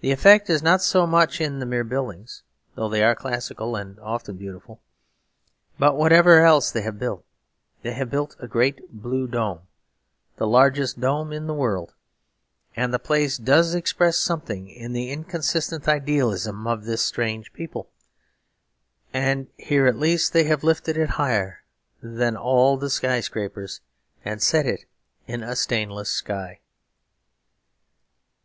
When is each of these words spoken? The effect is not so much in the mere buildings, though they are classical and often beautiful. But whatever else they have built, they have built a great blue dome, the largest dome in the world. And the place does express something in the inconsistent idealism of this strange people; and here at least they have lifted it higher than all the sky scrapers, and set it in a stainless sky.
The 0.00 0.12
effect 0.12 0.48
is 0.48 0.62
not 0.62 0.80
so 0.80 1.08
much 1.08 1.40
in 1.40 1.58
the 1.58 1.66
mere 1.66 1.82
buildings, 1.82 2.44
though 2.76 2.88
they 2.88 3.02
are 3.02 3.16
classical 3.16 3.74
and 3.74 3.98
often 3.98 4.36
beautiful. 4.36 4.80
But 5.76 5.96
whatever 5.96 6.44
else 6.44 6.70
they 6.70 6.82
have 6.82 7.00
built, 7.00 7.24
they 7.82 7.94
have 7.94 8.12
built 8.12 8.36
a 8.38 8.46
great 8.46 8.78
blue 8.92 9.26
dome, 9.26 9.62
the 10.36 10.46
largest 10.46 11.00
dome 11.00 11.32
in 11.32 11.48
the 11.48 11.52
world. 11.52 11.94
And 12.76 12.94
the 12.94 13.00
place 13.00 13.38
does 13.38 13.74
express 13.74 14.18
something 14.18 14.68
in 14.68 14.92
the 14.92 15.10
inconsistent 15.10 15.88
idealism 15.88 16.68
of 16.68 16.84
this 16.84 17.02
strange 17.02 17.52
people; 17.52 17.90
and 19.12 19.48
here 19.58 19.88
at 19.88 19.98
least 19.98 20.32
they 20.32 20.44
have 20.44 20.62
lifted 20.62 20.96
it 20.96 21.10
higher 21.18 21.64
than 22.00 22.36
all 22.36 22.76
the 22.76 22.88
sky 22.88 23.18
scrapers, 23.18 23.80
and 24.24 24.40
set 24.40 24.64
it 24.64 24.84
in 25.26 25.42
a 25.42 25.56
stainless 25.56 26.08
sky. 26.10 26.60